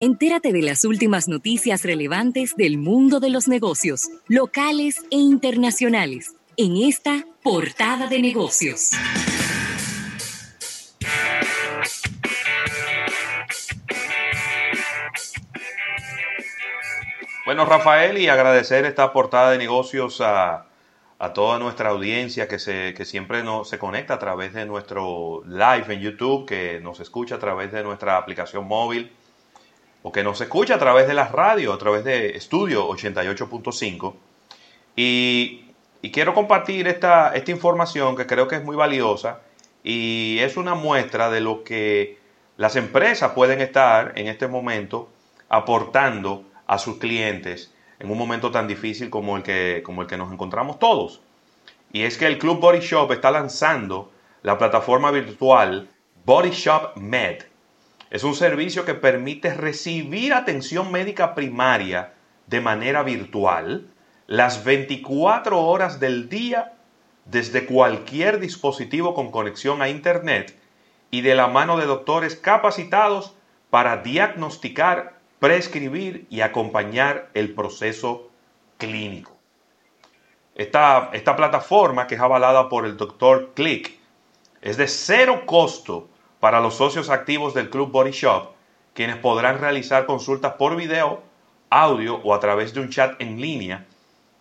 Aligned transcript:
Entérate 0.00 0.52
de 0.52 0.62
las 0.62 0.84
últimas 0.84 1.26
noticias 1.26 1.82
relevantes 1.82 2.54
del 2.54 2.78
mundo 2.78 3.18
de 3.18 3.30
los 3.30 3.48
negocios, 3.48 4.08
locales 4.28 5.04
e 5.10 5.16
internacionales, 5.16 6.36
en 6.56 6.76
esta 6.76 7.24
portada 7.42 8.06
de 8.06 8.22
negocios. 8.22 8.92
Bueno, 17.44 17.64
Rafael, 17.64 18.18
y 18.18 18.28
agradecer 18.28 18.84
esta 18.84 19.12
portada 19.12 19.50
de 19.50 19.58
negocios 19.58 20.20
a, 20.20 20.68
toda 21.34 21.58
nuestra 21.58 21.88
audiencia 21.88 22.46
que, 22.46 22.60
se, 22.60 22.94
que 22.94 23.04
siempre 23.04 23.42
nos, 23.42 23.68
se 23.68 23.80
conecta 23.80 24.14
a 24.14 24.18
través 24.20 24.54
de 24.54 24.64
nuestro 24.64 25.42
live 25.44 25.92
en 25.92 25.98
YouTube, 25.98 26.46
que 26.46 26.78
nos 26.78 27.00
escucha 27.00 27.34
a 27.34 27.38
través 27.40 27.72
de 27.72 27.82
nuestra 27.82 28.16
aplicación 28.16 28.64
móvil 28.64 29.12
que 30.12 30.22
nos 30.22 30.40
escucha 30.40 30.74
a 30.74 30.78
través 30.78 31.06
de 31.06 31.14
la 31.14 31.28
radio, 31.28 31.72
a 31.72 31.78
través 31.78 32.04
de 32.04 32.30
Estudio 32.36 32.88
88.5. 32.88 34.14
Y, 34.96 35.64
quiero 36.12 36.34
compartir 36.34 36.88
esta, 36.88 37.34
esta 37.34 37.50
información 37.50 38.16
que 38.16 38.26
creo 38.26 38.48
que 38.48 38.56
es 38.56 38.64
muy 38.64 38.76
valiosa 38.76 39.40
y 39.84 40.38
es 40.40 40.56
una 40.56 40.74
muestra 40.74 41.30
de 41.30 41.40
lo 41.40 41.64
que 41.64 42.18
las 42.56 42.76
empresas 42.76 43.32
pueden 43.32 43.60
estar 43.60 44.12
en 44.16 44.26
este 44.26 44.48
momento 44.48 45.08
aportando 45.48 46.44
a 46.66 46.78
sus 46.78 46.98
clientes 46.98 47.72
en 47.98 48.10
un 48.10 48.18
momento 48.18 48.50
tan 48.50 48.68
difícil 48.68 49.10
como 49.10 49.36
el 49.36 49.42
que, 49.42 49.82
como 49.84 50.02
el 50.02 50.08
que 50.08 50.16
nos 50.16 50.32
encontramos 50.32 50.78
todos. 50.78 51.20
Y 51.92 52.02
es 52.02 52.16
que 52.18 52.26
el 52.26 52.38
Club 52.38 52.60
Body 52.60 52.80
Shop 52.80 53.10
está 53.12 53.30
lanzando 53.30 54.10
la 54.42 54.58
plataforma 54.58 55.10
virtual 55.10 55.88
Body 56.24 56.50
Shop 56.50 56.96
Med 56.96 57.44
es 58.10 58.24
un 58.24 58.34
servicio 58.34 58.84
que 58.84 58.94
permite 58.94 59.52
recibir 59.52 60.32
atención 60.32 60.90
médica 60.90 61.34
primaria 61.34 62.14
de 62.46 62.60
manera 62.60 63.02
virtual 63.02 63.86
las 64.26 64.64
24 64.64 65.60
horas 65.60 66.00
del 66.00 66.28
día 66.28 66.74
desde 67.26 67.66
cualquier 67.66 68.40
dispositivo 68.40 69.14
con 69.14 69.30
conexión 69.30 69.82
a 69.82 69.88
Internet 69.88 70.58
y 71.10 71.20
de 71.20 71.34
la 71.34 71.48
mano 71.48 71.76
de 71.76 71.86
doctores 71.86 72.36
capacitados 72.36 73.34
para 73.70 73.98
diagnosticar, 73.98 75.18
prescribir 75.38 76.26
y 76.30 76.40
acompañar 76.40 77.28
el 77.34 77.54
proceso 77.54 78.30
clínico. 78.78 79.36
Esta, 80.54 81.10
esta 81.12 81.36
plataforma, 81.36 82.06
que 82.06 82.14
es 82.14 82.20
avalada 82.20 82.68
por 82.68 82.86
el 82.86 82.96
doctor 82.96 83.52
Click, 83.54 83.98
es 84.60 84.76
de 84.76 84.88
cero 84.88 85.42
costo 85.46 86.08
para 86.40 86.60
los 86.60 86.76
socios 86.76 87.10
activos 87.10 87.54
del 87.54 87.70
Club 87.70 87.90
Body 87.90 88.12
Shop, 88.12 88.52
quienes 88.94 89.16
podrán 89.16 89.58
realizar 89.58 90.06
consultas 90.06 90.54
por 90.54 90.76
video, 90.76 91.22
audio 91.70 92.16
o 92.16 92.34
a 92.34 92.40
través 92.40 92.74
de 92.74 92.80
un 92.80 92.90
chat 92.90 93.20
en 93.20 93.40
línea, 93.40 93.86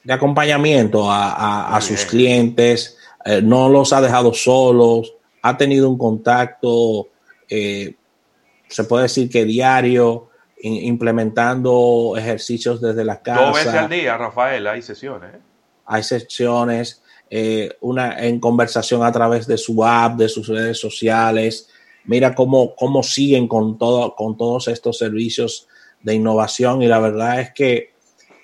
de 0.03 0.13
acompañamiento 0.13 1.09
a, 1.09 1.79
sus 1.81 2.03
clientes, 2.03 2.97
eh, 3.23 3.41
no 3.41 3.69
los 3.69 3.94
ha 3.94 4.02
dejado 4.02 4.34
solos, 4.34 5.13
ha 5.41 5.56
tenido 5.56 5.90
un 5.90 5.97
contacto, 5.97 7.07
eh, 7.47 7.96
se 8.68 8.84
puede 8.84 9.03
decir 9.03 9.29
que 9.29 9.46
diario, 9.46 10.28
implementando 10.62 12.16
ejercicios 12.18 12.81
desde 12.81 13.06
la 13.06 13.22
casa. 13.22 13.46
Dos 13.46 13.56
veces 13.56 13.73
al 13.73 13.90
día, 13.90 14.18
Rafael, 14.18 14.68
hay 14.68 14.81
sesiones 14.81 15.31
hay 15.86 16.04
secciones, 16.04 17.02
eh, 17.30 17.72
una 17.82 18.20
en 18.20 18.40
conversación 18.40 19.04
a 19.04 19.12
través 19.12 19.48
de 19.48 19.58
su 19.58 19.84
app, 19.84 20.18
de 20.18 20.30
sus 20.30 20.48
redes 20.48 20.80
sociales. 20.80 21.70
Mira 22.06 22.36
cómo, 22.36 22.76
cómo 22.76 23.02
siguen 23.02 23.48
con, 23.48 23.78
todo, 23.78 24.16
con 24.16 24.38
todos 24.38 24.68
estos 24.68 24.98
servicios 24.98 25.68
de 26.02 26.16
innovación 26.16 26.82
y 26.82 26.88
la 26.88 27.00
verdad 27.00 27.40
es 27.40 27.54
que 27.54 27.94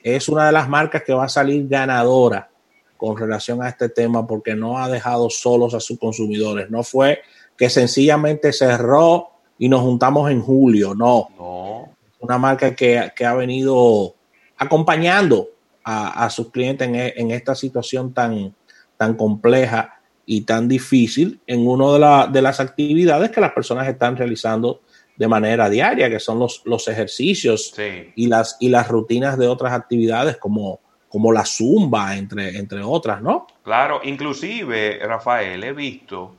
es 0.02 0.30
una 0.30 0.48
de 0.48 0.54
las 0.54 0.70
marcas 0.70 1.04
que 1.04 1.14
va 1.14 1.26
a 1.26 1.30
salir 1.30 1.68
ganadora 1.68 2.50
con 2.98 3.18
relación 3.18 3.62
a 3.62 3.70
este 3.70 3.90
tema 3.90 4.26
porque 4.26 4.56
no 4.56 4.78
ha 4.78 4.90
dejado 4.90 5.30
solos 5.30 5.74
a 5.74 5.80
sus 5.80 6.00
consumidores. 6.00 6.70
No 6.70 6.84
fue 6.84 7.20
que 7.58 7.70
sencillamente 7.70 8.54
cerró 8.54 9.30
y 9.58 9.70
nos 9.70 9.82
juntamos 9.82 10.32
en 10.32 10.42
julio, 10.42 10.96
no. 10.96 11.30
no. 11.38 11.90
Una 12.22 12.38
marca 12.38 12.76
que, 12.76 13.12
que 13.16 13.26
ha 13.26 13.34
venido 13.34 14.16
acompañando 14.58 15.50
a, 15.90 16.30
sus 16.30 16.52
clientes 16.52 16.88
e, 16.88 17.14
en, 17.18 17.32
esta 17.32 17.56
situación 17.56 18.14
tan, 18.14 18.54
tan 18.98 19.16
compleja 19.16 20.02
y 20.26 20.42
tan 20.42 20.68
difícil 20.68 21.40
en 21.48 21.68
una 21.68 22.28
de, 22.28 22.42
las 22.42 22.60
actividades 22.60 23.32
que 23.32 23.42
las 23.42 23.52
personas 23.52 23.88
están 23.88 24.16
realizando 24.16 24.82
de 25.16 25.28
manera 25.28 25.70
diaria, 25.70 26.10
que 26.10 26.20
son 26.20 26.40
los, 26.40 26.62
los 26.66 26.88
ejercicios 26.88 27.74
y, 28.16 28.28
las, 28.28 28.56
y 28.60 28.70
las 28.70 28.88
rutinas 28.88 29.38
de 29.38 29.48
otras 29.48 29.74
actividades 29.74 30.38
como, 30.38 30.80
como 31.10 31.32
la 31.32 31.46
zumba, 31.46 32.16
entre, 32.16 32.58
entre 32.58 32.82
otras, 32.84 33.22
¿no? 33.22 33.48
Claro, 33.64 34.02
inclusive, 34.04 35.00
Rafael, 35.04 35.64
he 35.64 35.74
visto 35.74 36.36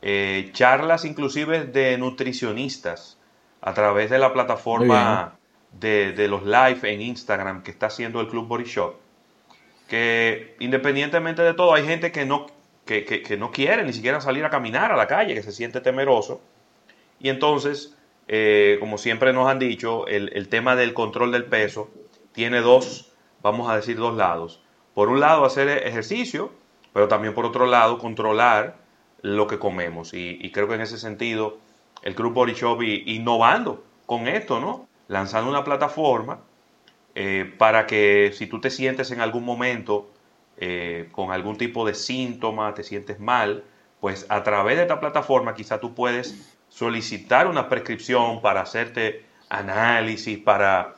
eh, 0.00 0.50
charlas 0.52 1.04
inclusive 1.04 1.64
de 1.64 1.98
nutricionistas 1.98 3.18
a 3.60 3.74
través 3.74 4.10
de 4.10 4.18
la 4.18 4.32
plataforma 4.32 5.37
de, 5.72 6.28
los 6.28 6.44
live 6.44 6.80
en 6.82 7.02
Instagram 7.02 7.62
que 7.62 7.70
está 7.70 7.86
haciendo 7.86 8.20
el 8.20 8.28
Club 8.28 8.46
Body 8.46 8.64
Shop, 8.64 8.94
que 9.88 10.56
independientemente 10.60 11.42
de 11.42 11.54
todo, 11.54 11.74
hay 11.74 11.84
gente 11.84 12.12
que 12.12 12.24
no, 12.24 12.46
que, 12.84 13.36
no 13.38 13.50
quiere 13.50 13.84
ni 13.84 13.92
siquiera 13.92 14.20
salir 14.20 14.44
a 14.44 14.50
caminar 14.50 14.92
a 14.92 14.96
la 14.96 15.06
calle, 15.06 15.34
que 15.34 15.42
se 15.42 15.52
siente 15.52 15.80
temeroso. 15.80 16.40
Y 17.20 17.28
entonces, 17.28 17.96
eh, 18.28 18.76
como 18.80 18.98
siempre 18.98 19.32
nos 19.32 19.48
han 19.48 19.58
dicho, 19.58 20.06
el, 20.06 20.30
el, 20.34 20.48
tema 20.48 20.76
del 20.76 20.94
control 20.94 21.32
del 21.32 21.44
peso 21.44 21.90
tiene 22.32 22.60
dos, 22.60 23.12
vamos 23.42 23.70
a 23.70 23.76
decir, 23.76 23.96
dos 23.96 24.16
lados. 24.16 24.62
Por 24.94 25.08
un 25.08 25.20
lado, 25.20 25.44
hacer 25.44 25.68
ejercicio, 25.68 26.52
pero 26.92 27.08
también 27.08 27.34
por 27.34 27.46
otro 27.46 27.66
lado, 27.66 27.98
controlar 27.98 28.76
lo 29.22 29.46
que 29.46 29.58
comemos. 29.58 30.14
Y, 30.14 30.50
creo 30.50 30.68
que 30.68 30.74
en 30.74 30.80
ese 30.80 30.98
sentido, 30.98 31.58
el 32.02 32.14
Club 32.14 32.32
Body 32.32 32.54
Shop 32.54 32.82
innovando 32.82 33.84
con 34.06 34.26
esto, 34.26 34.60
¿no? 34.60 34.87
Lanzando 35.08 35.50
una 35.50 35.64
plataforma 35.64 36.40
eh, 37.14 37.52
para 37.58 37.86
que 37.86 38.32
si 38.34 38.46
tú 38.46 38.60
te 38.60 38.70
sientes 38.70 39.10
en 39.10 39.20
algún 39.20 39.44
momento 39.44 40.10
eh, 40.56 41.08
con 41.12 41.32
algún 41.32 41.56
tipo 41.56 41.84
de 41.86 41.94
síntoma, 41.94 42.74
te 42.74 42.84
sientes 42.84 43.18
mal, 43.18 43.64
pues 44.00 44.26
a 44.28 44.42
través 44.42 44.76
de 44.76 44.82
esta 44.82 45.00
plataforma 45.00 45.54
quizá 45.54 45.80
tú 45.80 45.94
puedes 45.94 46.56
solicitar 46.68 47.46
una 47.46 47.68
prescripción 47.68 48.40
para 48.40 48.60
hacerte 48.60 49.24
análisis, 49.48 50.38
para, 50.38 50.94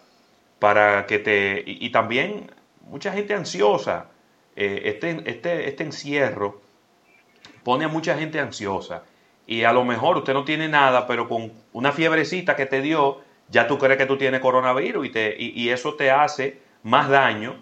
para 0.58 1.06
que 1.06 1.18
te... 1.18 1.62
Y, 1.66 1.90
también 1.90 2.50
mucha 2.82 3.12
gente 3.12 3.34
ansiosa. 3.34 4.06
Eh, 4.56 4.82
este, 4.84 5.22
este, 5.26 5.68
este 5.68 5.84
encierro 5.84 6.60
pone 7.62 7.84
a 7.84 7.88
mucha 7.88 8.16
gente 8.18 8.40
ansiosa. 8.40 9.04
Y 9.46 9.64
a 9.64 9.72
lo 9.72 9.84
mejor 9.84 10.18
usted 10.18 10.34
no 10.34 10.44
tiene 10.44 10.68
nada, 10.68 11.06
pero 11.06 11.28
con 11.28 11.52
una 11.72 11.92
fiebrecita 11.92 12.56
que 12.56 12.66
te 12.66 12.82
dio, 12.82 13.20
ya 13.50 13.66
tú 13.66 13.78
crees 13.78 13.98
que 13.98 14.06
tú 14.06 14.16
tienes 14.16 14.40
coronavirus 14.40 15.06
y, 15.06 15.10
te, 15.10 15.36
y, 15.38 15.68
eso 15.70 15.94
te 15.94 16.10
hace 16.10 16.60
más 16.82 17.08
daño 17.08 17.56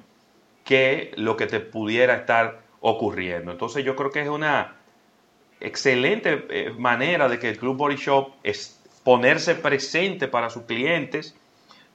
que 0.65 1.13
lo 1.17 1.37
que 1.37 1.47
te 1.47 1.61
pudiera 1.61 2.15
estar 2.15 2.61
ocurriendo. 2.81 3.51
Entonces 3.51 3.85
yo 3.85 3.97
creo 3.97 4.11
que 4.11 4.21
es 4.21 4.29
una 4.29 4.77
excelente 5.61 6.47
eh, 6.51 6.75
manera 6.79 7.29
de 7.29 7.39
que 7.39 7.49
el 7.49 7.59
Club 7.59 7.77
Body 7.77 7.97
Shop 7.97 8.35
es 8.43 8.81
ponerse 9.03 9.55
presente 9.55 10.29
para 10.29 10.51
sus 10.51 10.65
clientes 10.65 11.35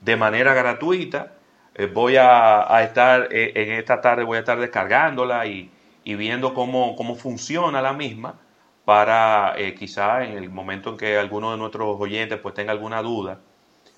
de 0.01 0.15
manera 0.15 0.53
gratuita. 0.55 1.33
Eh, 1.75 1.85
voy 1.85 2.15
a, 2.17 2.81
estar 2.83 3.29
eh, 3.31 3.51
en 3.55 3.73
esta 3.73 4.01
tarde, 4.01 4.23
voy 4.23 4.37
a 4.37 4.39
estar 4.39 4.59
descargándola 4.59 5.45
y, 5.45 5.69
y 6.03 6.15
viendo 6.15 6.55
cómo, 6.55 6.95
cómo, 6.95 7.15
funciona 7.15 7.81
la 7.81 7.93
misma 7.93 8.39
para 8.85 9.55
quizá 9.77 10.25
en 10.25 10.35
el 10.37 10.49
momento 10.49 10.89
en 10.89 10.97
que 10.97 11.17
alguno 11.17 11.51
de 11.51 11.57
nuestros 11.57 11.95
oyentes 12.01 12.37
pues 12.39 12.53
tenga 12.53 12.73
alguna 12.73 13.01
duda 13.01 13.39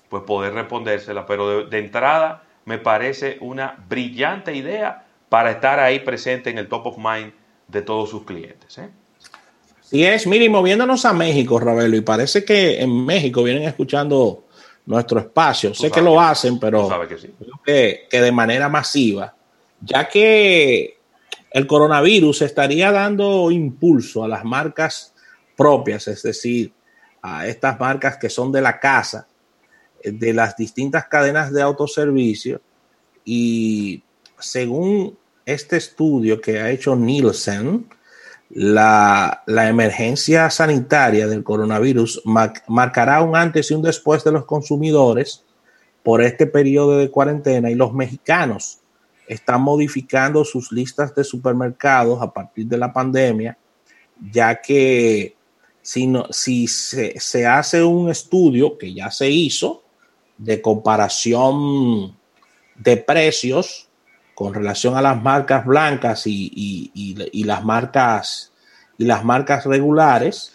pues 0.08 0.22
poder 0.24 0.54
respondérsela. 0.54 1.26
Pero 1.26 1.66
de, 1.66 1.78
entrada 1.78 2.44
me 2.64 2.78
parece 2.78 3.38
una 3.40 3.84
brillante 3.88 4.54
idea 4.54 5.06
para 5.28 5.50
estar 5.50 5.80
ahí 5.80 6.00
presente 6.00 6.50
en 6.50 6.58
el 6.58 6.68
top 6.68 6.86
of 6.86 6.98
mind 6.98 7.32
de 7.68 7.82
todos 7.82 8.10
sus 8.10 8.24
clientes. 8.24 8.78
¿eh? 8.78 8.90
Si 9.80 10.04
es, 10.04 10.26
mire, 10.26 10.48
moviéndonos 10.48 11.04
a 11.04 11.12
México, 11.12 11.58
Ravelo, 11.58 11.96
y 11.96 12.00
parece 12.00 12.44
que 12.44 12.80
en 12.80 13.04
México 13.04 13.42
vienen 13.42 13.64
escuchando 13.64 14.44
nuestro 14.86 15.20
espacio. 15.20 15.74
Sé 15.74 15.90
que 15.90 16.02
lo 16.02 16.20
hacen, 16.20 16.58
pero 16.58 16.88
que, 17.64 18.06
que, 18.10 18.20
de 18.20 18.32
manera 18.32 18.68
masiva, 18.68 19.34
ya 19.80 20.08
que 20.08 20.98
el 21.50 21.66
coronavirus 21.66 22.42
estaría 22.42 22.90
dando 22.92 23.50
impulso 23.50 24.24
a 24.24 24.28
las 24.28 24.44
marcas 24.44 25.14
propias, 25.56 26.08
es 26.08 26.22
decir, 26.22 26.72
a 27.22 27.46
estas 27.46 27.78
marcas 27.80 28.16
que 28.18 28.28
son 28.28 28.52
de 28.52 28.60
la 28.60 28.78
casa, 28.78 29.26
de 30.04 30.32
las 30.32 30.56
distintas 30.56 31.06
cadenas 31.06 31.52
de 31.52 31.62
autoservicio, 31.62 32.60
y 33.24 34.02
según 34.38 35.18
este 35.44 35.76
estudio 35.76 36.40
que 36.40 36.60
ha 36.60 36.70
hecho 36.70 36.96
Nielsen, 36.96 37.86
la, 38.50 39.42
emergencia 39.46 40.50
sanitaria 40.50 41.26
del 41.26 41.42
coronavirus 41.42 42.22
marcará 42.24 43.22
un 43.22 43.36
antes 43.36 43.70
y 43.70 43.74
un 43.74 43.82
después 43.82 44.22
de 44.24 44.32
los 44.32 44.44
consumidores 44.44 45.44
por 46.02 46.22
este 46.22 46.46
periodo 46.46 46.98
de 46.98 47.10
cuarentena 47.10 47.70
y 47.70 47.74
los 47.74 47.92
mexicanos 47.92 48.78
están 49.26 49.62
modificando 49.62 50.44
sus 50.44 50.70
listas 50.70 51.12
de 51.14 51.24
supermercados 51.24 52.22
a 52.22 52.32
partir 52.32 52.66
de 52.66 52.78
la 52.78 52.92
pandemia, 52.92 53.58
ya 54.30 54.60
que 54.60 55.34
si, 55.82 56.12
si 56.30 56.68
se, 56.68 57.18
se 57.18 57.44
hace 57.44 57.82
un 57.82 58.08
estudio 58.08 58.78
que 58.78 58.94
ya 58.94 59.10
se 59.10 59.28
hizo 59.28 59.82
de 60.38 60.60
comparación 60.60 62.16
de 62.76 62.96
precios 62.96 63.88
con 64.34 64.52
relación 64.52 64.96
a 64.96 65.02
las 65.02 65.22
marcas 65.22 65.64
blancas 65.64 66.24
y, 66.26 67.14
las 67.46 67.64
marcas 67.64 68.52
y 68.98 69.04
las 69.04 69.24
marcas 69.24 69.64
regulares, 69.64 70.52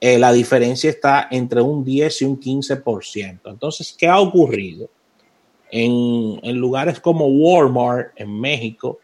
eh, 0.00 0.18
la 0.18 0.32
diferencia 0.32 0.90
está 0.90 1.28
entre 1.30 1.62
un 1.62 1.82
10 1.82 2.22
y 2.22 2.24
un 2.26 2.38
15%. 2.38 3.40
Entonces, 3.46 3.94
¿qué 3.98 4.06
ha 4.06 4.20
ocurrido? 4.20 4.90
En, 5.70 6.38
en, 6.42 6.56
lugares 6.58 7.00
como 7.00 7.26
Walmart 7.26 8.12
en 8.16 8.38
México 8.38 9.00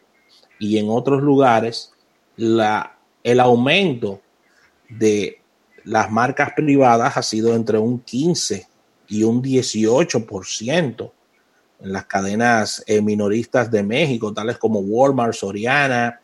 y 0.59 0.77
en 0.77 0.89
otros 0.89 1.21
lugares, 1.21 1.91
la, 2.37 2.95
el 3.23 3.39
aumento 3.39 4.21
de 4.87 5.41
las 5.83 6.09
marcas 6.11 6.53
privadas 6.55 7.17
ha 7.17 7.23
sido 7.23 7.55
entre 7.55 7.79
un 7.79 7.99
15 7.99 8.67
y 9.07 9.23
un 9.23 9.41
18% 9.41 11.11
en 11.81 11.91
las 11.91 12.05
cadenas 12.05 12.83
eh, 12.87 13.01
minoristas 13.01 13.69
de 13.69 13.83
México, 13.83 14.33
tales 14.33 14.57
como 14.57 14.79
Walmart, 14.79 15.33
Soriana, 15.33 16.21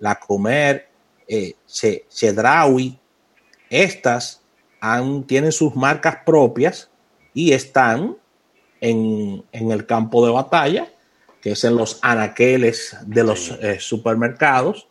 La 0.00 0.16
Comer, 0.16 0.88
eh, 1.28 1.54
Chedraui. 1.66 2.98
Estas 3.70 4.42
han, 4.80 5.24
tienen 5.24 5.52
sus 5.52 5.74
marcas 5.76 6.18
propias 6.26 6.90
y 7.32 7.52
están 7.52 8.16
en, 8.80 9.44
el 9.52 9.86
campo 9.86 10.24
de 10.26 10.32
batalla, 10.32 10.88
que 11.40 11.52
es 11.52 11.64
en 11.64 11.76
los 11.76 11.98
anaqueles 12.02 12.96
de 13.06 13.24
los 13.24 13.50
eh, 13.62 13.78
supermercados, 13.78 14.88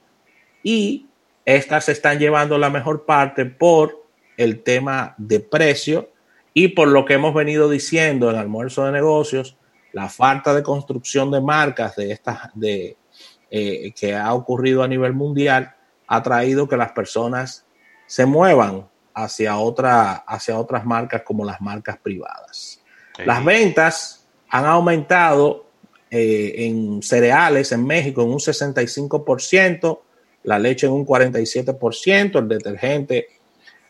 y 0.64 1.08
estas 1.44 1.90
están 1.90 2.18
llevando 2.20 2.58
la 2.58 2.70
mejor 2.70 3.06
parte 3.06 3.46
por 3.46 4.06
el 4.38 4.64
tema 4.64 5.14
de 5.18 5.40
precio 5.40 6.10
y 6.58 6.70
por 6.70 6.88
lo 6.88 7.04
que 7.04 7.16
hemos 7.16 7.34
venido 7.34 7.70
diciendo 7.70 8.32
en 8.32 8.38
almuerzo 8.38 8.86
de 8.86 8.94
negocios, 8.94 9.58
la 9.92 10.08
falta 10.08 10.54
de 10.56 10.64
construcción 10.64 11.30
de 11.30 11.42
marcas 11.42 11.98
de 11.98 12.14
estas 12.14 12.50
de 12.56 12.98
eh, 13.52 13.92
que 13.94 14.16
ha 14.16 14.34
ocurrido 14.34 14.82
a 14.82 14.88
nivel 14.88 15.12
mundial 15.12 15.76
ha 16.08 16.24
traído 16.24 16.68
que 16.68 16.78
las 16.78 16.94
personas 16.94 17.66
se 18.08 18.26
muevan 18.26 18.88
hacia 19.14 19.58
otra 19.58 20.14
hacia 20.14 20.58
otras 20.58 20.86
marcas 20.86 21.24
como 21.24 21.44
las 21.44 21.60
marcas 21.60 21.98
privadas. 21.98 22.82
Las 23.26 23.44
ventas 23.44 24.26
han 24.50 24.66
aumentado 24.66 25.66
eh, 26.10 26.54
en 26.58 27.02
cereales 27.04 27.74
en 27.74 27.86
México 27.86 28.22
en 28.24 28.30
un 28.30 28.40
65%, 28.40 30.00
la 30.44 30.58
leche 30.58 30.88
en 30.88 30.94
un 30.94 31.06
47%, 31.06 32.40
el 32.40 32.48
detergente 32.48 33.28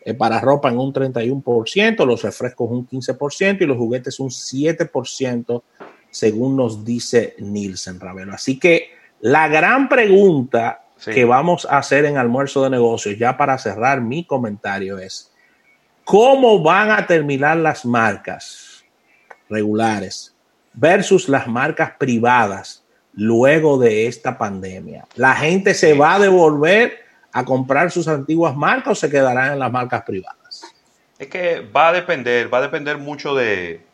eh, 0.06 0.13
para 0.13 0.40
ropa 0.40 0.69
en 0.69 0.78
un 0.78 0.94
31%, 0.94 2.06
los 2.06 2.22
refrescos 2.22 2.69
un 2.69 2.88
15% 2.88 3.62
y 3.62 3.66
los 3.66 3.78
juguetes 3.78 4.19
un 4.19 4.30
7% 4.30 5.63
según 6.12 6.56
nos 6.56 6.86
dice 6.86 7.36
Nielsen 7.40 8.00
Ravelo. 8.00 8.34
Así 8.34 8.60
que 8.60 8.92
la 9.19 9.48
gran 9.48 9.90
pregunta 9.90 10.84
que 11.04 11.25
vamos 11.25 11.68
a 11.69 11.80
hacer 11.80 12.06
en 12.06 12.18
almuerzo 12.18 12.63
de 12.63 12.69
negocios, 12.69 13.18
ya 13.18 13.36
para 13.36 13.57
cerrar 13.57 14.00
mi 14.00 14.25
comentario, 14.25 14.98
es 15.00 15.34
cómo 16.04 16.62
van 16.62 16.92
a 16.92 17.06
terminar 17.06 17.58
las 17.58 17.84
marcas 17.84 18.86
regulares 19.50 20.36
versus 20.74 21.28
las 21.28 21.48
marcas 21.48 21.94
privadas 21.98 22.86
luego 23.13 23.80
de 23.80 24.08
esta 24.08 24.38
pandemia. 24.38 25.08
¿La 25.16 25.34
gente 25.34 25.74
se 25.74 25.96
va 25.96 26.16
a 26.16 26.19
devolver 26.19 27.05
a 27.36 27.44
comprar 27.44 27.92
sus 27.92 28.08
antiguas 28.08 28.56
marcas 28.56 28.94
o 28.94 28.96
se 28.96 29.10
quedarán 29.10 29.52
en 29.52 29.60
las 29.60 29.70
marcas 29.70 30.04
privadas? 30.04 30.64
Es 31.20 31.28
que 31.28 31.60
va 31.60 31.90
a 31.90 31.92
depender, 31.92 32.52
va 32.52 32.60
a 32.60 32.62
depender 32.62 32.98
mucho 32.98 33.36
de, 33.36 33.86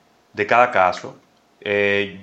cada 0.47 0.69
caso. 0.69 1.17
Eh, 1.59 2.21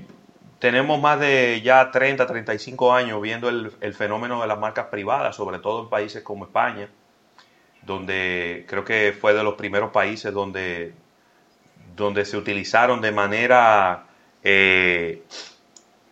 tenemos 0.61 1.00
más 1.00 1.19
de 1.19 1.61
ya 1.61 1.91
30, 1.91 2.25
35 2.25 2.94
años 2.94 3.20
viendo 3.20 3.49
el, 3.49 3.94
fenómeno 3.94 4.41
de 4.41 4.47
las 4.47 4.61
marcas 4.61 4.87
privadas, 4.87 5.35
sobre 5.35 5.59
todo 5.59 5.82
en 5.82 5.88
países 5.88 6.23
como 6.23 6.44
España, 6.44 6.88
donde 7.82 8.65
creo 8.69 8.85
que 8.85 9.12
fue 9.20 9.35
de 9.35 9.43
los 9.43 9.55
primeros 9.55 9.91
países 9.91 10.32
donde, 10.32 10.94
donde 11.97 12.25
se 12.25 12.37
utilizaron 12.37 13.00
de 13.00 13.11
manera 13.11 14.05
eh, 14.44 15.25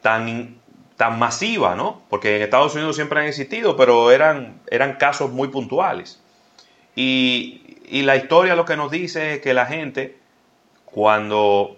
tan, 0.03 0.57
tan 0.97 1.19
masiva, 1.19 1.75
¿no? 1.75 2.03
Porque 2.09 2.37
en 2.37 2.43
Estados 2.43 2.75
Unidos 2.75 2.97
siempre 2.97 3.21
han 3.21 3.27
existido, 3.27 3.77
pero 3.77 4.11
eran, 4.11 4.61
eran 4.71 4.95
casos 4.95 5.31
muy 5.31 5.49
puntuales. 5.49 6.23
Y, 6.95 7.79
y 7.89 8.03
la 8.03 8.17
historia 8.17 8.57
lo 8.57 8.65
que 8.65 8.77
nos 8.77 8.91
dice 8.91 9.35
es 9.35 9.41
que 9.41 9.55
la 9.55 9.67
gente, 9.67 10.19
cuando 10.85 11.77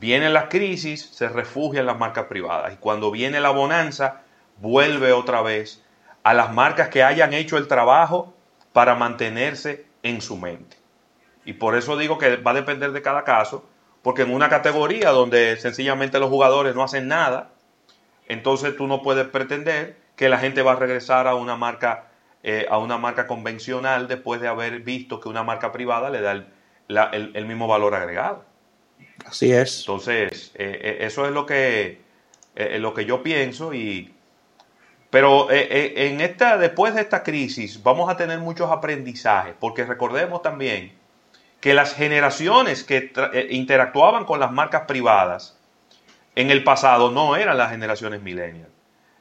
vienen 0.00 0.32
las 0.32 0.44
crisis, 0.44 1.10
se 1.12 1.28
refugia 1.28 1.80
en 1.80 1.86
las 1.86 1.98
marcas 1.98 2.26
privadas. 2.26 2.72
Y 2.72 2.76
cuando 2.76 3.10
viene 3.10 3.40
la 3.40 3.50
bonanza, 3.50 4.22
vuelve 4.58 5.12
otra 5.12 5.42
vez 5.42 5.82
a 6.22 6.34
las 6.34 6.52
marcas 6.52 6.88
que 6.88 7.02
hayan 7.02 7.34
hecho 7.34 7.58
el 7.58 7.68
trabajo 7.68 8.34
para 8.72 8.94
mantenerse 8.94 9.86
en 10.02 10.20
su 10.20 10.36
mente. 10.36 10.76
Y 11.44 11.54
por 11.54 11.76
eso 11.76 11.96
digo 11.96 12.18
que 12.18 12.36
va 12.36 12.52
a 12.52 12.54
depender 12.54 12.92
de 12.92 13.02
cada 13.02 13.24
caso, 13.24 13.64
porque 14.02 14.22
en 14.22 14.32
una 14.32 14.48
categoría 14.48 15.10
donde 15.10 15.56
sencillamente 15.58 16.18
los 16.18 16.30
jugadores 16.30 16.74
no 16.74 16.82
hacen 16.82 17.06
nada, 17.08 17.50
entonces 18.28 18.76
tú 18.76 18.86
no 18.86 19.02
puedes 19.02 19.26
pretender 19.28 19.96
que 20.16 20.28
la 20.28 20.38
gente 20.38 20.62
va 20.62 20.72
a 20.72 20.76
regresar 20.76 21.26
a 21.26 21.34
una 21.34 21.56
marca, 21.56 22.08
eh, 22.42 22.66
a 22.70 22.78
una 22.78 22.98
marca 22.98 23.26
convencional 23.26 24.08
después 24.08 24.40
de 24.40 24.48
haber 24.48 24.80
visto 24.80 25.20
que 25.20 25.28
una 25.28 25.42
marca 25.42 25.72
privada 25.72 26.10
le 26.10 26.20
da 26.20 27.10
el 27.12 27.46
mismo 27.46 27.66
valor 27.66 27.94
agregado. 27.94 28.44
Así 29.26 29.52
es. 29.52 29.80
Entonces, 29.80 30.52
eh, 30.54 30.78
eh, 30.82 30.96
eso 31.00 31.26
es 31.26 31.32
lo 31.32 31.46
que, 31.46 32.00
eh, 32.54 32.78
lo 32.78 32.94
que 32.94 33.04
yo 33.04 33.22
pienso 33.22 33.74
y... 33.74 34.10
Pero 35.10 35.46
en 35.48 36.20
esta, 36.20 36.58
después 36.58 36.92
de 36.92 37.00
esta 37.00 37.22
crisis 37.22 37.80
vamos 37.84 38.10
a 38.10 38.16
tener 38.16 38.40
muchos 38.40 38.68
aprendizajes, 38.72 39.54
porque 39.60 39.84
recordemos 39.84 40.42
también 40.42 40.92
que 41.60 41.72
las 41.72 41.94
generaciones 41.94 42.82
que 42.82 43.12
interactuaban 43.50 44.24
con 44.24 44.40
las 44.40 44.50
marcas 44.50 44.86
privadas 44.88 45.56
en 46.36 46.50
el 46.50 46.64
pasado 46.64 47.10
no 47.10 47.36
eran 47.36 47.58
las 47.58 47.70
generaciones 47.70 48.22
millennials. 48.22 48.72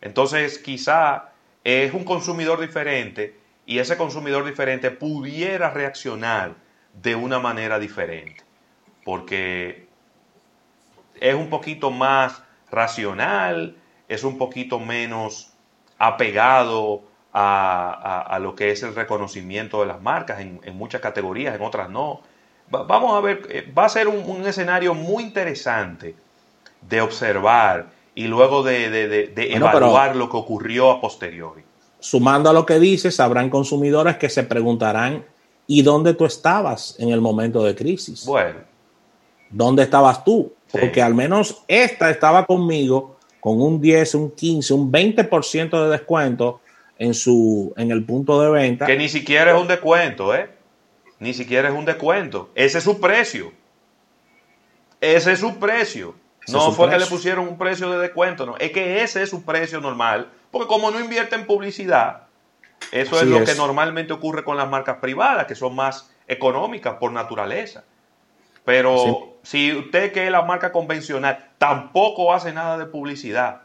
Entonces, 0.02 0.60
quizá 0.60 1.30
es 1.64 1.94
un 1.94 2.04
consumidor 2.04 2.60
diferente 2.60 3.40
y 3.66 3.80
ese 3.80 3.98
consumidor 3.98 4.46
diferente 4.46 4.92
pudiera 4.92 5.70
reaccionar 5.70 6.56
de 6.94 7.16
una 7.16 7.40
manera 7.40 7.80
diferente 7.80 8.44
porque 9.04 9.88
es 11.20 11.36
un 11.36 11.50
poquito 11.50 11.92
más 11.92 12.44
racional, 12.72 13.76
es 14.08 14.24
un 14.24 14.38
poquito 14.38 14.80
menos 14.80 15.54
apegado 15.98 17.04
a, 17.34 18.38
lo 18.42 18.56
que 18.56 18.72
es 18.72 18.84
el 18.84 18.94
reconocimiento 18.94 19.82
de 19.82 19.88
las 19.88 20.02
marcas 20.02 20.40
en, 20.40 20.62
muchas 20.76 21.02
categorías, 21.02 21.56
en 21.56 21.62
otras 21.62 21.90
no. 21.90 22.22
vamos 22.70 23.16
a 23.16 23.22
ver, 23.22 23.42
eh, 23.50 23.72
va 23.76 23.86
a 23.86 23.90
ser 23.90 24.08
un, 24.08 24.46
escenario 24.46 24.94
muy 24.94 25.24
interesante 25.24 26.16
de 26.90 27.02
observar 27.02 27.88
y 28.16 28.28
luego 28.28 28.64
de, 28.64 29.34
evaluar 29.36 30.16
lo 30.16 30.30
que 30.30 30.38
ocurrió 30.38 30.92
a 30.92 31.02
posteriori. 31.02 31.64
Sumando 32.00 32.50
a 32.50 32.54
lo 32.54 32.66
que 32.66 32.80
dices, 32.80 33.20
habrán 33.20 33.50
consumidores 33.50 34.18
que 34.18 34.30
se 34.30 34.44
preguntarán, 34.44 35.26
¿y 35.68 35.82
dónde 35.82 36.14
tú 36.14 36.26
estabas 36.26 36.96
en 37.00 37.10
el 37.10 37.22
momento 37.22 37.64
de 37.64 37.76
crisis? 37.76 38.26
Bueno, 38.26 38.60
¿dónde 39.50 39.84
estabas 39.84 40.24
tú? 40.24 40.54
Porque 40.72 41.02
al 41.02 41.14
menos 41.14 41.64
esta 41.68 42.10
estaba 42.10 42.46
conmigo 42.46 43.18
con 43.40 43.62
un 43.62 43.80
10, 43.80 44.16
un 44.16 44.32
15, 44.32 44.74
un 44.74 44.92
20% 44.92 45.84
de 45.84 45.90
descuento 45.90 46.62
en 46.98 47.14
su 47.14 47.74
en 47.78 47.92
el 47.92 48.06
punto 48.06 48.42
de 48.42 48.50
venta. 48.50 48.86
Que 48.86 48.98
ni 48.98 49.10
siquiera 49.10 49.56
es 49.56 49.62
un 49.62 49.68
descuento, 49.68 50.36
¿eh? 50.36 50.50
Ni 51.20 51.34
siquiera 51.34 51.70
es 51.70 51.76
un 51.76 51.86
descuento. 51.86 52.50
Ese 52.56 52.80
es 52.80 52.84
su 52.84 53.00
precio. 53.00 53.52
Ese 55.00 55.34
es 55.34 55.40
su 55.40 55.56
precio. 55.56 56.16
No 56.48 56.72
fue 56.72 56.90
que 56.90 56.98
le 56.98 57.06
pusieron 57.06 57.48
un 57.48 57.58
precio 57.58 57.90
de 57.90 58.00
descuento, 58.00 58.46
no. 58.46 58.58
Es 58.58 58.72
que 58.72 59.02
ese 59.02 59.24
es 59.24 59.30
su 59.30 59.44
precio 59.44 59.80
normal. 59.80 60.30
Porque 60.52 60.68
como 60.68 60.92
no 60.92 61.00
invierte 61.00 61.36
en 61.36 61.46
publicidad, 61.46 62.24
eso 62.92 63.20
es 63.20 63.28
lo 63.28 63.44
que 63.44 63.56
normalmente 63.56 64.14
ocurre 64.14 64.44
con 64.44 64.58
las 64.58 64.70
marcas 64.70 64.98
privadas, 64.98 65.48
que 65.48 65.56
son 65.56 65.76
más 65.76 66.12
económicas 66.28 66.96
por 66.96 67.12
naturaleza. 67.12 67.84
Pero 68.66 69.38
si 69.44 69.76
usted 69.76 70.12
que 70.12 70.26
es 70.26 70.32
la 70.32 70.44
marca 70.44 70.72
convencional 70.72 71.52
tampoco 71.58 72.34
hace 72.34 72.54
nada 72.54 72.78
de 72.78 72.86
publicidad 72.86 73.64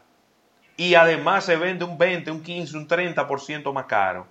y 0.75 0.95
además 0.95 1.45
se 1.45 1.55
vende 1.55 1.85
un 1.85 1.97
20, 1.97 2.31
un 2.31 2.43
15, 2.43 2.77
un 2.77 2.87
30% 2.87 3.71
más 3.71 3.85
caro, 3.85 4.27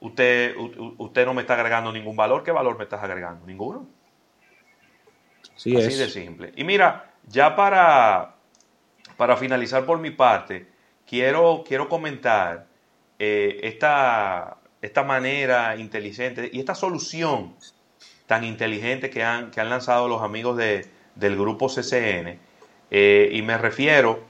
usted, 0.00 0.54
usted 0.98 1.26
no 1.26 1.34
me 1.34 1.42
está 1.42 1.54
agregando 1.54 1.92
ningún 1.92 2.16
valor. 2.16 2.42
¿Qué 2.42 2.52
valor 2.52 2.78
me 2.78 2.84
estás 2.84 3.02
agregando? 3.02 3.46
Ninguno. 3.46 3.86
Así 5.58 5.72
de 5.72 6.08
simple. 6.08 6.52
Y 6.56 6.64
mira, 6.64 7.12
ya 7.26 7.56
para, 7.56 8.36
para 9.16 9.36
finalizar 9.36 9.84
por 9.84 9.98
mi 9.98 10.10
parte, 10.10 10.66
quiero, 11.06 11.64
quiero 11.66 11.88
comentar 11.88 12.66
eh, 13.18 13.60
esta, 13.64 14.58
esta 14.80 15.02
manera 15.02 15.76
inteligente 15.76 16.48
y 16.52 16.60
esta 16.60 16.74
solución 16.74 17.54
tan 18.26 18.44
inteligente 18.44 19.10
que 19.10 19.24
han, 19.24 19.50
que 19.50 19.60
han 19.60 19.70
lanzado 19.70 20.06
los 20.06 20.22
amigos 20.22 20.56
de, 20.56 20.86
del 21.14 21.36
grupo 21.36 21.68
CCN. 21.68 22.38
Eh, 22.90 23.30
y 23.32 23.42
me 23.42 23.58
refiero 23.58 24.22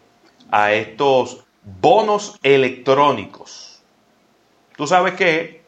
a 0.51 0.73
estos 0.73 1.45
bonos 1.63 2.39
electrónicos. 2.43 3.83
Tú 4.77 4.87
sabes 4.87 5.15
que 5.15 5.63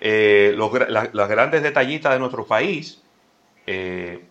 eh, 0.00 0.54
los, 0.56 0.72
las 0.88 1.28
grandes 1.28 1.62
detallistas 1.62 2.14
de 2.14 2.18
nuestro 2.18 2.46
país, 2.46 3.02
eh, 3.66 4.24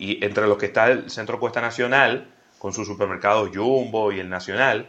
y 0.00 0.24
entre 0.24 0.46
los 0.46 0.56
que 0.56 0.66
está 0.66 0.90
el 0.90 1.10
Centro 1.10 1.38
Cuesta 1.38 1.60
Nacional, 1.60 2.32
con 2.58 2.72
sus 2.72 2.86
supermercados 2.86 3.50
Jumbo 3.54 4.12
y 4.12 4.18
el 4.18 4.30
Nacional, 4.30 4.88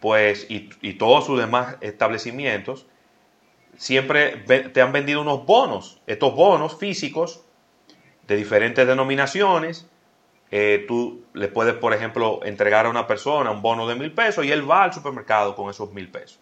pues, 0.00 0.46
y, 0.48 0.70
y 0.80 0.94
todos 0.94 1.26
sus 1.26 1.40
demás 1.40 1.76
establecimientos, 1.80 2.86
siempre 3.76 4.36
te 4.72 4.80
han 4.80 4.92
vendido 4.92 5.22
unos 5.22 5.44
bonos, 5.44 6.00
estos 6.06 6.36
bonos 6.36 6.78
físicos 6.78 7.44
de 8.28 8.36
diferentes 8.36 8.86
denominaciones. 8.86 9.88
Eh, 10.52 10.84
tú 10.86 11.24
le 11.34 11.48
puedes, 11.48 11.74
por 11.74 11.92
ejemplo, 11.92 12.38
entregar 12.44 12.86
a 12.86 12.90
una 12.90 13.08
persona 13.08 13.50
un 13.50 13.60
bono 13.60 13.88
de 13.88 13.96
mil 13.96 14.12
pesos 14.12 14.44
y 14.44 14.52
él 14.52 14.70
va 14.70 14.84
al 14.84 14.94
supermercado 14.94 15.56
con 15.56 15.68
esos 15.68 15.92
mil 15.92 16.12
pesos. 16.12 16.38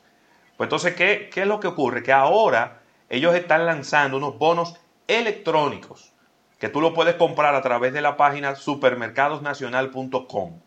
Pues 0.59 0.67
entonces, 0.67 0.95
¿qué, 0.95 1.31
¿qué 1.33 1.43
es 1.43 1.47
lo 1.47 1.61
que 1.61 1.69
ocurre? 1.69 2.03
Que 2.03 2.13
ahora 2.13 2.83
ellos 3.09 3.35
están 3.35 3.65
lanzando 3.65 4.19
unos 4.19 4.39
bonos 4.39 4.79
electrónicos 5.09 6.13
que 6.59 6.69
tú 6.69 6.81
lo 6.81 6.95
puedes 6.95 7.17
comprar 7.17 7.55
a 7.55 7.63
través 7.63 7.93
de 7.93 8.01
la 8.01 8.17
página 8.17 8.55
supermercadosnacional.com. 8.55 10.61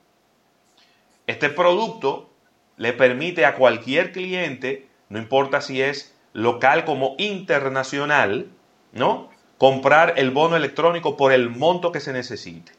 Este 1.28 1.50
producto 1.50 2.30
le 2.78 2.94
permite 2.94 3.46
a 3.46 3.56
cualquier 3.56 4.12
cliente, 4.12 4.88
no 5.10 5.20
importa 5.20 5.62
si 5.62 5.82
es 5.82 6.16
local 6.34 6.86
como 6.86 7.16
internacional, 7.18 8.50
¿no? 8.94 9.30
Comprar 9.58 10.14
el 10.18 10.32
bono 10.32 10.56
electrónico 10.56 11.18
por 11.18 11.34
el 11.34 11.50
monto 11.50 11.92
que 11.92 12.00
se 12.00 12.14
necesite. 12.14 12.72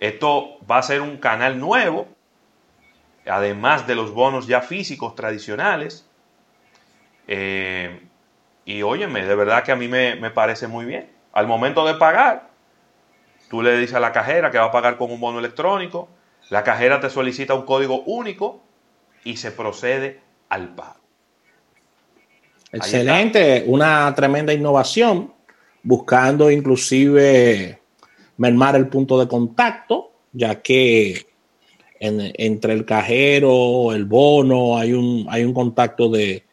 Esto 0.00 0.58
va 0.68 0.78
a 0.78 0.82
ser 0.82 1.00
un 1.00 1.18
canal 1.18 1.60
nuevo, 1.60 2.08
además 3.26 3.86
de 3.86 3.94
los 3.94 4.12
bonos 4.12 4.46
ya 4.46 4.60
físicos 4.60 5.14
tradicionales. 5.14 6.08
Eh, 7.28 8.00
y 8.64 8.82
óyeme, 8.82 9.24
de 9.24 9.34
verdad 9.34 9.62
que 9.62 9.72
a 9.72 9.76
mí 9.76 9.88
me, 9.88 10.16
me 10.16 10.30
parece 10.30 10.66
muy 10.66 10.84
bien. 10.84 11.13
Al 11.34 11.48
momento 11.48 11.84
de 11.84 11.94
pagar, 11.94 12.48
tú 13.50 13.60
le 13.60 13.76
dices 13.76 13.96
a 13.96 14.00
la 14.00 14.12
cajera 14.12 14.52
que 14.52 14.58
va 14.58 14.66
a 14.66 14.72
pagar 14.72 14.96
con 14.96 15.10
un 15.10 15.20
bono 15.20 15.40
electrónico, 15.40 16.08
la 16.48 16.62
cajera 16.62 17.00
te 17.00 17.10
solicita 17.10 17.54
un 17.54 17.62
código 17.62 18.02
único 18.02 18.62
y 19.24 19.36
se 19.36 19.50
procede 19.50 20.20
al 20.48 20.74
pago. 20.76 21.00
Excelente, 22.70 23.64
una 23.66 24.12
tremenda 24.14 24.52
innovación, 24.52 25.32
buscando 25.82 26.50
inclusive 26.50 27.80
mermar 28.36 28.76
el 28.76 28.88
punto 28.88 29.18
de 29.18 29.26
contacto, 29.26 30.12
ya 30.32 30.62
que 30.62 31.26
entre 31.98 32.72
el 32.72 32.84
cajero, 32.84 33.92
el 33.92 34.04
bono, 34.04 34.76
hay 34.76 34.92
un, 34.92 35.26
hay 35.28 35.44
un 35.44 35.54
contacto 35.54 36.08
de, 36.08 36.44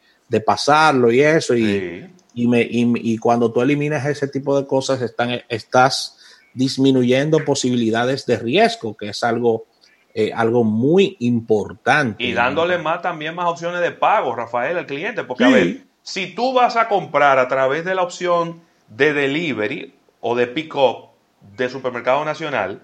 pasarlo 0.46 1.12
y 1.12 1.22
eso, 1.22 1.56
y, 1.56 2.08
y, 2.34 3.18
cuando 3.18 3.52
tú 3.52 3.62
eliminas 3.62 4.06
ese 4.06 4.28
tipo 4.28 4.60
de 4.60 4.68
cosas, 4.68 5.02
están, 5.02 5.42
estás 5.50 6.18
disminuyendo 6.54 7.44
posibilidades 7.44 8.26
de 8.26 8.38
riesgo, 8.38 8.96
que 8.96 9.10
es 9.10 9.24
algo, 9.24 9.66
eh, 10.14 10.32
algo 10.34 10.64
muy 10.64 11.18
importante. 11.20 12.24
Y 12.24 12.34
dándole 12.34 12.78
más 12.78 13.02
también 13.02 13.36
más 13.36 13.48
opciones 13.48 13.82
de 13.82 13.92
pago, 13.92 14.36
Rafael, 14.36 14.78
al 14.78 14.86
cliente, 14.86 15.24
porque 15.24 15.44
a 15.46 15.50
ver, 15.50 15.84
si 16.04 16.34
tú 16.34 16.54
vas 16.54 16.76
a 16.76 16.88
comprar 16.88 17.40
a 17.40 17.48
través 17.48 17.86
de 17.86 17.96
la 17.96 18.04
opción 18.04 18.62
de 18.88 19.14
delivery 19.14 19.96
o 20.20 20.36
de 20.36 20.48
pick-up 20.48 21.10
de 21.58 21.70
Supermercado 21.70 22.24
Nacional, 22.26 22.82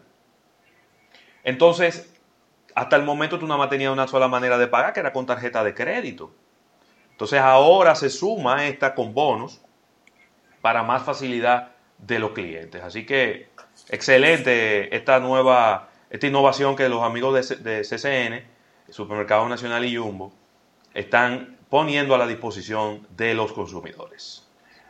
entonces 1.44 2.10
hasta 2.78 2.96
el 2.96 3.04
momento 3.04 3.40
tú 3.40 3.48
nada 3.48 3.58
más 3.58 3.70
tenías 3.70 3.92
una 3.92 4.08
sola 4.08 4.28
manera 4.28 4.58
de 4.60 4.68
pagar, 4.68 4.94
que 4.94 5.00
era 5.00 5.12
con 5.12 5.26
tarjeta 5.26 5.64
de 5.64 5.74
crédito. 5.74 6.32
Entonces 7.18 7.40
ahora 7.40 7.96
se 7.96 8.12
suma 8.12 8.68
esta 8.68 8.94
con 8.94 9.12
bonos 9.12 9.60
para 10.62 10.84
más 10.84 11.02
facilidad 11.02 11.72
de 11.98 12.20
los 12.20 12.30
clientes. 12.34 12.84
Así 12.84 13.08
que 13.08 13.48
excelente 13.90 14.96
esta 14.96 15.20
nueva, 15.20 15.90
esta 16.12 16.28
innovación 16.28 16.76
que 16.76 16.88
los 16.88 17.02
amigos 17.02 17.50
de, 17.50 17.56
de 17.56 17.82
CCN, 17.82 18.44
Supermercado 18.92 19.50
Nacional 19.50 19.84
y 19.86 19.98
Jumbo, 19.98 20.32
están 20.94 21.58
poniendo 21.72 22.14
a 22.14 22.20
la 22.20 22.28
disposición 22.28 23.08
de 23.18 23.34
los 23.34 23.52
consumidores. 23.52 24.44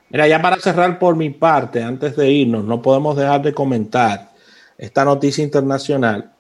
Mira, 0.10 0.28
ya 0.28 0.42
para 0.42 0.58
cerrar 0.58 1.00
por 1.00 1.16
mi 1.16 1.30
parte, 1.30 1.82
antes 1.82 2.18
de 2.18 2.30
irnos, 2.30 2.66
no 2.66 2.82
podemos 2.82 3.16
dejar 3.16 3.42
de 3.42 3.54
comentar 3.54 4.32
esta 4.78 5.06
noticia 5.06 5.46
internacional 5.46 6.34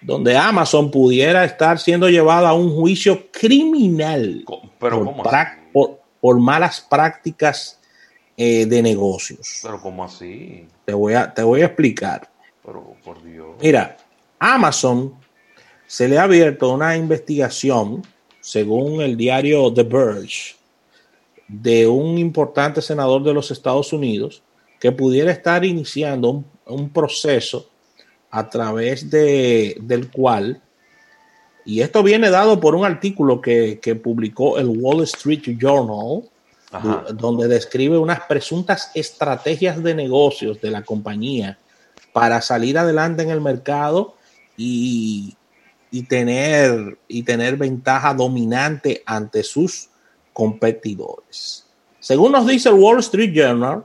donde 0.00 0.36
Amazon 0.36 0.90
pudiera 0.90 1.44
estar 1.44 1.78
siendo 1.78 2.08
llevado 2.08 2.46
a 2.46 2.54
un 2.54 2.74
juicio 2.74 3.30
criminal 3.30 4.44
¿Pero 4.78 5.14
por, 6.20 6.38
malas 6.38 6.80
prácticas 6.80 7.78
eh, 8.36 8.66
de 8.66 8.82
negocios. 8.82 9.60
Pero 9.62 9.80
¿cómo 9.80 10.04
así? 10.04 10.66
Te 10.84 10.92
voy 10.92 11.14
a, 11.14 11.32
te 11.32 11.42
voy 11.42 11.62
a 11.62 11.66
explicar. 11.66 12.28
Pero 12.64 12.94
por 13.04 13.22
Dios. 13.22 13.56
Mira, 13.60 13.96
Amazon 14.38 15.14
se 15.86 16.08
le 16.08 16.18
ha 16.18 16.22
abierto 16.22 16.72
una 16.72 16.96
investigación 16.96 18.02
según 18.40 19.00
el 19.02 19.16
diario 19.16 19.72
The 19.72 19.82
Verge, 19.82 20.56
de 21.46 21.86
un 21.86 22.16
importante 22.18 22.80
senador 22.80 23.22
de 23.22 23.34
los 23.34 23.50
Estados 23.50 23.92
Unidos 23.92 24.42
que 24.78 24.92
pudiera 24.92 25.30
estar 25.30 25.64
iniciando 25.64 26.44
un, 26.64 26.90
proceso 26.90 27.68
a 28.30 28.48
través 28.48 29.10
de, 29.10 29.76
del 29.80 30.10
cual, 30.10 30.60
y 31.64 31.82
esto 31.82 32.02
viene 32.02 32.30
dado 32.30 32.58
por 32.60 32.74
un 32.74 32.84
artículo 32.84 33.40
que, 33.40 34.00
publicó 34.02 34.58
el 34.58 34.68
Wall 34.68 35.02
Street 35.04 35.56
Journal, 35.58 36.28
donde 37.14 37.48
describe 37.48 37.98
unas 37.98 38.20
presuntas 38.20 38.90
estrategias 38.94 39.82
de 39.82 39.94
negocios 39.94 40.60
de 40.60 40.70
la 40.70 40.82
compañía 40.82 41.58
para 42.12 42.40
salir 42.40 42.78
adelante 42.78 43.22
en 43.22 43.30
el 43.30 43.40
mercado 43.40 44.14
y 44.56 45.36
y 45.90 46.04
tener, 46.04 46.98
y 47.08 47.22
tener 47.22 47.56
ventaja 47.56 48.14
dominante 48.14 49.02
ante 49.04 49.42
sus 49.42 49.88
competidores. 50.32 51.66
Según 51.98 52.32
nos 52.32 52.46
dice 52.46 52.68
el 52.68 52.76
Wall 52.76 53.00
Street 53.00 53.32
Journal, 53.34 53.84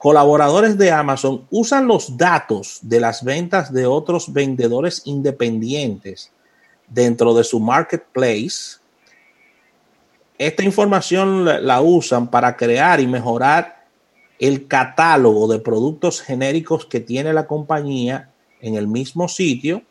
colaboradores 0.00 0.78
de 0.78 0.90
Amazon 0.90 1.46
usan 1.50 1.86
los 1.86 2.16
datos 2.16 2.78
de 2.80 3.00
las 3.00 3.22
ventas 3.22 3.70
de 3.70 3.84
otros 3.84 4.32
vendedores 4.32 5.02
independientes 5.04 6.32
dentro 6.88 7.34
de 7.34 7.44
su 7.44 7.60
marketplace. 7.60 8.78
Esta 10.38 10.64
información 10.64 11.44
la 11.66 11.82
usan 11.82 12.30
para 12.30 12.56
crear 12.56 12.98
y 12.98 13.06
mejorar 13.06 13.84
el 14.38 14.66
catálogo 14.66 15.46
de 15.48 15.58
productos 15.58 16.22
genéricos 16.22 16.86
que 16.86 17.00
tiene 17.00 17.34
la 17.34 17.46
compañía 17.46 18.30
en 18.62 18.76
el 18.76 18.86
mismo 18.88 19.28
sitio 19.28 19.82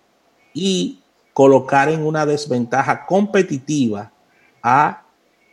y 0.56 1.04
colocar 1.34 1.88
en 1.88 2.04
una 2.04 2.25
desventaja 2.25 3.06
competitiva 3.06 4.12
a 4.63 5.04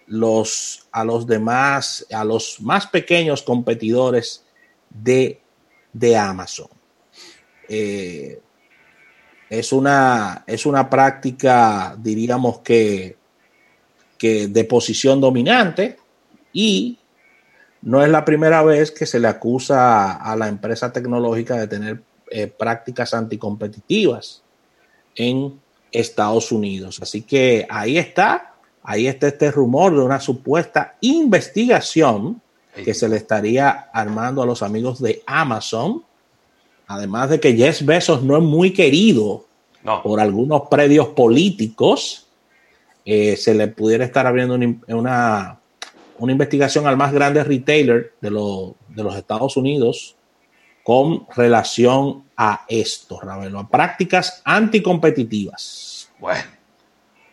los, 0.06 0.88
a 0.92 1.04
los 1.04 1.26
demás, 1.26 2.06
a 2.10 2.24
los 2.24 2.58
más 2.62 2.86
pequeños 2.86 3.42
competidores 3.42 4.45
de, 5.02 5.40
de 5.92 6.16
Amazon. 6.16 6.68
Eh, 7.68 8.40
es, 9.50 9.72
una, 9.72 10.44
es 10.46 10.66
una 10.66 10.88
práctica, 10.88 11.96
diríamos 11.98 12.60
que 12.60 13.16
que 14.16 14.48
de 14.48 14.64
posición 14.64 15.20
dominante 15.20 15.98
y 16.52 16.98
no 17.82 18.02
es 18.02 18.08
la 18.08 18.24
primera 18.24 18.62
vez 18.62 18.90
que 18.90 19.06
se 19.06 19.20
le 19.20 19.28
acusa 19.28 20.12
a 20.14 20.34
la 20.36 20.48
empresa 20.48 20.92
tecnológica 20.92 21.56
de 21.56 21.68
tener 21.68 22.02
eh, 22.30 22.46
prácticas 22.46 23.14
anticompetitivas 23.14 24.42
en 25.14 25.60
Estados 25.92 26.50
Unidos. 26.50 26.98
Así 27.00 27.22
que 27.22 27.66
ahí 27.70 27.98
está, 27.98 28.54
ahí 28.82 29.06
está 29.06 29.28
este 29.28 29.50
rumor 29.50 29.94
de 29.94 30.02
una 30.02 30.18
supuesta 30.18 30.96
investigación 31.00 32.42
que 32.84 32.94
se 32.94 33.08
le 33.08 33.16
estaría 33.16 33.88
armando 33.92 34.42
a 34.42 34.46
los 34.46 34.62
amigos 34.62 35.00
de 35.00 35.22
Amazon. 35.26 36.04
Además 36.86 37.30
de 37.30 37.40
que 37.40 37.54
Jeff 37.54 37.82
Bezos 37.82 38.22
no 38.22 38.36
es 38.36 38.42
muy 38.42 38.72
querido 38.72 39.44
por 40.02 40.20
algunos 40.20 40.62
predios 40.68 41.08
políticos, 41.08 42.26
eh, 43.04 43.36
se 43.36 43.54
le 43.54 43.68
pudiera 43.68 44.04
estar 44.04 44.26
abriendo 44.26 44.54
una, 44.88 45.60
una, 46.18 46.32
investigación 46.32 46.86
al 46.86 46.96
más 46.96 47.12
grande 47.12 47.44
retailer 47.44 48.14
de, 48.20 48.30
de 48.30 49.02
los 49.02 49.16
Estados 49.16 49.56
Unidos 49.56 50.16
con 50.82 51.26
relación 51.36 52.24
a 52.36 52.64
esto, 52.68 53.20
Ravelo, 53.20 53.60
a 53.60 53.68
prácticas 53.68 54.42
anticompetitivas. 54.44 56.10
Bueno, 56.18 56.44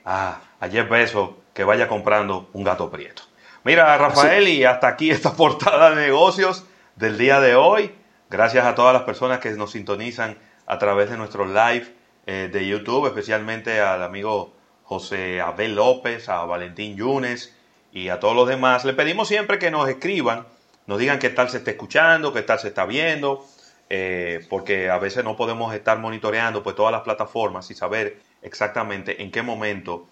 ah, 0.06 0.42
a 0.60 0.70
Jeff 0.70 0.90
Bezos 0.90 1.32
que 1.54 1.64
vaya 1.64 1.88
comprando 1.88 2.50
un 2.54 2.64
gato 2.64 2.90
prieto. 2.90 3.24
Mira, 3.66 3.98
Rafael, 3.98 4.50
y 4.50 4.66
hasta 4.66 4.90
aquí 4.90 5.10
esta 5.12 5.34
portada 5.34 5.92
de 5.92 5.96
negocios 5.96 6.66
del 6.98 7.18
día 7.18 7.40
de 7.40 7.56
hoy. 7.56 7.96
Gracias 8.30 8.66
a 8.66 8.76
todas 8.76 8.94
las 8.94 9.04
personas 9.04 9.40
que 9.40 9.52
nos 9.52 9.72
sintonizan 9.72 10.38
a 10.66 10.78
través 10.80 11.10
de 11.10 11.16
nuestro 11.18 11.46
live 11.46 11.88
eh, 12.26 12.50
de 12.52 12.68
YouTube, 12.68 13.08
especialmente 13.08 13.80
al 13.80 14.04
amigo 14.04 14.54
José 14.84 15.40
Abel 15.40 15.76
López, 15.76 16.28
a 16.28 16.44
Valentín 16.44 16.98
Yunes 16.98 17.56
y 17.94 18.10
a 18.10 18.20
todos 18.20 18.36
los 18.36 18.50
demás. 18.50 18.84
Le 18.84 18.94
pedimos 18.94 19.30
siempre 19.30 19.60
que 19.60 19.72
nos 19.72 19.88
escriban, 19.88 20.46
nos 20.86 21.00
digan 21.00 21.20
qué 21.20 21.30
tal 21.30 21.50
se 21.50 21.60
está 21.60 21.72
escuchando, 21.72 22.34
qué 22.34 22.42
tal 22.42 22.60
se 22.60 22.68
está 22.68 22.86
viendo, 22.86 23.46
eh, 23.90 24.46
porque 24.50 24.90
a 24.90 24.98
veces 24.98 25.24
no 25.24 25.38
podemos 25.38 25.74
estar 25.74 26.00
monitoreando 26.00 26.64
pues, 26.64 26.76
todas 26.76 26.92
las 26.92 27.04
plataformas 27.04 27.72
y 27.72 27.76
saber 27.76 28.20
exactamente 28.42 29.24
en 29.24 29.32
qué 29.32 29.42
momento 29.42 30.06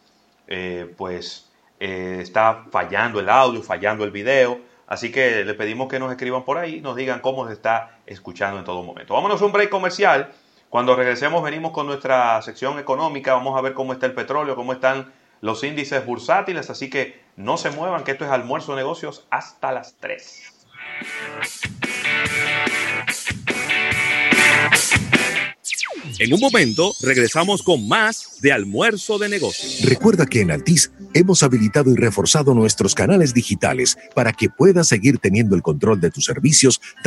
eh, 0.47 0.93
pues 0.95 1.50
eh, 1.83 2.19
está 2.21 2.65
fallando 2.69 3.19
el 3.19 3.27
audio, 3.27 3.63
fallando 3.63 4.03
el 4.03 4.11
video. 4.11 4.59
Así 4.85 5.11
que 5.11 5.43
le 5.43 5.55
pedimos 5.55 5.87
que 5.87 5.97
nos 5.97 6.11
escriban 6.11 6.45
por 6.45 6.59
ahí, 6.59 6.79
nos 6.79 6.95
digan 6.95 7.21
cómo 7.21 7.47
se 7.47 7.53
está 7.53 7.97
escuchando 8.05 8.59
en 8.59 8.65
todo 8.65 8.83
momento. 8.83 9.15
Vámonos 9.15 9.41
a 9.41 9.45
un 9.45 9.51
break 9.51 9.71
comercial. 9.71 10.31
Cuando 10.69 10.95
regresemos 10.95 11.41
venimos 11.41 11.71
con 11.71 11.87
nuestra 11.87 12.39
sección 12.43 12.77
económica. 12.77 13.33
Vamos 13.33 13.57
a 13.57 13.61
ver 13.61 13.73
cómo 13.73 13.93
está 13.93 14.05
el 14.05 14.13
petróleo, 14.13 14.55
cómo 14.55 14.73
están 14.73 15.11
los 15.41 15.63
índices 15.63 16.05
bursátiles. 16.05 16.69
Así 16.69 16.87
que 16.87 17.19
no 17.35 17.57
se 17.57 17.71
muevan, 17.71 18.03
que 18.03 18.11
esto 18.11 18.25
es 18.25 18.31
almuerzo 18.31 18.73
de 18.73 18.83
negocios 18.83 19.25
hasta 19.31 19.71
las 19.71 19.95
3. 19.99 20.67
En 26.19 26.31
un 26.31 26.39
momento 26.39 26.93
regresamos 27.01 27.63
con 27.63 27.87
más 27.87 28.39
de 28.41 28.51
almuerzo 28.51 29.17
de 29.17 29.29
negocios. 29.29 29.89
Recuerda 29.89 30.27
que 30.27 30.41
en 30.41 30.51
Altis 30.51 30.91
hemos 31.13 31.43
habilitado 31.43 31.91
y 31.91 31.95
reforzado 31.95 32.53
nuestros 32.53 32.95
canales 32.95 33.33
digitales 33.33 33.97
para 34.13 34.33
que 34.33 34.49
puedas 34.49 34.87
seguir 34.87 35.19
teniendo 35.19 35.55
el 35.55 35.61
control 35.61 35.99
de 36.01 36.11
tus 36.11 36.25
servicios 36.25 36.81